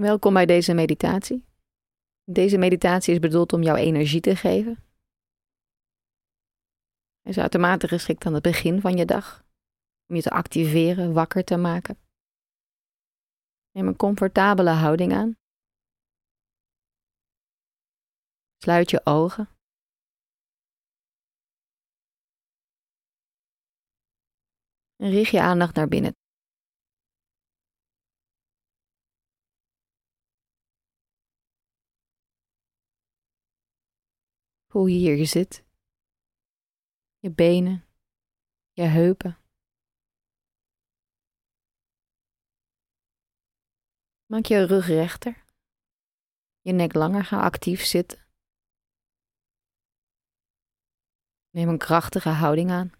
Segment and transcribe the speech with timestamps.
[0.00, 1.44] Welkom bij deze meditatie.
[2.24, 4.74] Deze meditatie is bedoeld om jou energie te geven.
[7.20, 9.44] Hij is uitermate geschikt aan het begin van je dag,
[10.06, 11.98] om je te activeren, wakker te maken.
[13.70, 15.36] Neem een comfortabele houding aan.
[18.56, 19.48] Sluit je ogen.
[24.96, 26.25] En richt je aandacht naar binnen.
[34.76, 35.64] Hoe je hier zit.
[37.18, 37.86] Je benen,
[38.72, 39.38] je heupen.
[44.26, 45.44] Maak je rug rechter.
[46.60, 48.18] Je nek langer, ga actief zitten.
[51.50, 52.95] Neem een krachtige houding aan.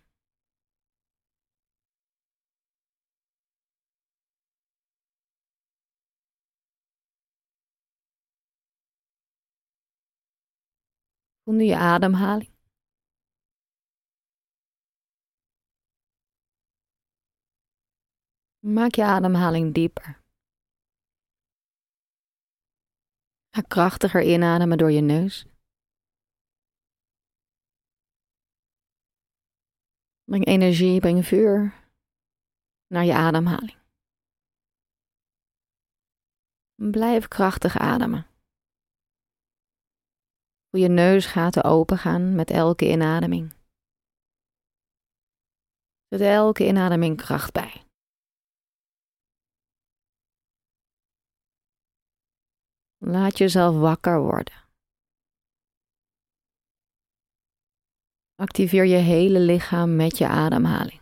[11.47, 12.53] Voel nu je ademhaling.
[18.59, 20.23] Maak je ademhaling dieper.
[23.55, 25.47] Ga krachtiger inademen door je neus.
[30.25, 31.59] Breng energie, breng vuur
[32.87, 33.79] naar je ademhaling.
[36.75, 38.36] Blijf krachtig ademen.
[40.77, 43.55] Je neusgaten open gaan met elke inademing.
[46.09, 47.85] Zet elke inademing kracht bij.
[52.99, 54.55] Laat jezelf wakker worden.
[58.35, 61.01] Activeer je hele lichaam met je ademhaling.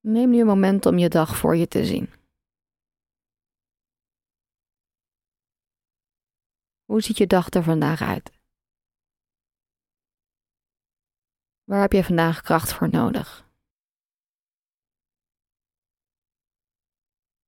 [0.00, 2.19] Neem nu een moment om je dag voor je te zien.
[6.90, 8.30] Hoe ziet je dag er vandaag uit?
[11.64, 13.48] Waar heb je vandaag kracht voor nodig?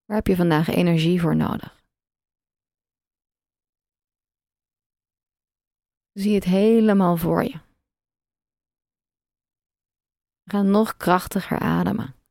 [0.04, 1.84] Waar heb je vandaag energie voor nodig?
[6.12, 7.60] Zie het helemaal voor je.
[10.44, 12.21] Ga nog krachtiger ademen.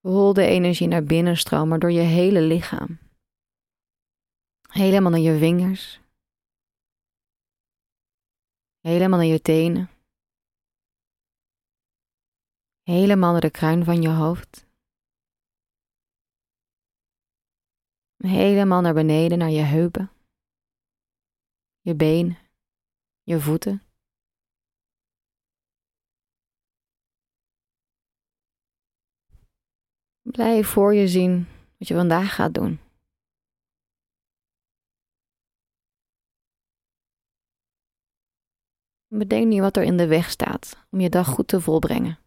[0.00, 2.98] Voel de energie naar binnen stromen door je hele lichaam.
[4.68, 6.00] Helemaal naar je vingers.
[8.80, 9.90] Helemaal naar je tenen.
[12.82, 14.66] Helemaal naar de kruin van je hoofd.
[18.16, 20.10] Helemaal naar beneden, naar je heupen.
[21.80, 22.38] Je benen.
[23.22, 23.87] Je voeten.
[30.30, 31.46] Blijf voor je zien
[31.78, 32.80] wat je vandaag gaat doen.
[39.06, 42.18] Bedenk nu wat er in de weg staat om je dag goed te volbrengen.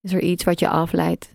[0.00, 1.32] Is er iets wat je afleidt?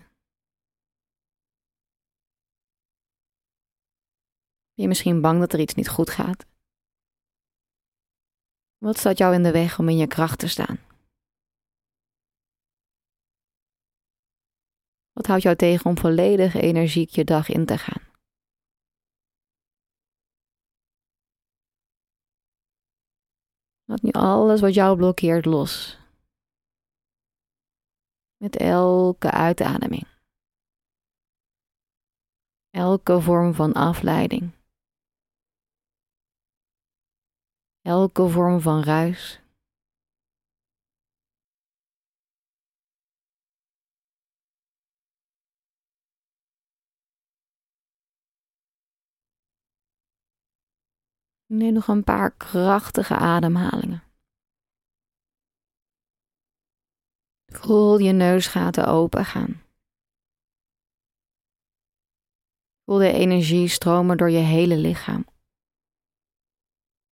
[4.73, 6.46] Ben je misschien bang dat er iets niet goed gaat?
[8.78, 10.91] Wat staat jou in de weg om in je kracht te staan?
[15.13, 18.09] Wat houdt jou tegen om volledig energiek je dag in te gaan?
[23.83, 25.99] Laat nu alles wat jou blokkeert los.
[28.38, 30.07] Met elke uitademing.
[32.69, 34.51] Elke vorm van afleiding.
[37.81, 39.41] Elke vorm van ruis.
[51.51, 54.03] Neem nog een paar krachtige ademhalingen.
[57.46, 59.61] Voel je neusgaten open gaan.
[62.84, 65.26] Voel de energie stromen door je hele lichaam.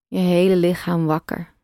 [0.08, 1.56] Je hele lichaam wakker.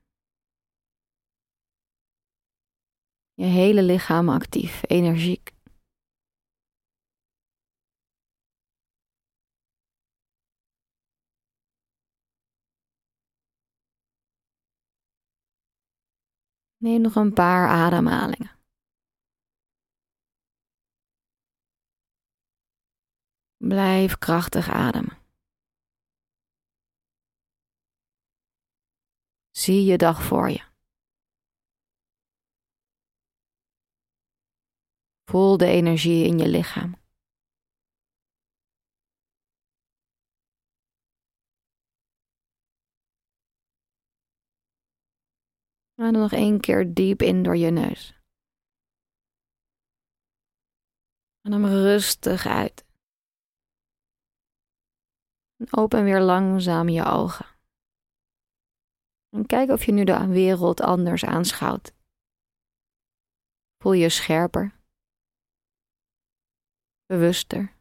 [3.34, 5.55] Je hele lichaam actief, energiek.
[16.86, 18.52] Neem nog een paar ademhalingen.
[23.58, 25.18] Blijf krachtig ademen.
[29.52, 30.64] Zie je dag voor je.
[35.24, 37.05] Voel de energie in je lichaam.
[45.96, 48.14] Adem nog één keer diep in door je neus.
[51.42, 52.86] Adem rustig uit.
[55.58, 57.46] En open weer langzaam je ogen.
[59.30, 61.94] En kijk of je nu de wereld anders aanschouwt.
[63.78, 64.82] Voel je scherper,
[67.06, 67.75] bewuster.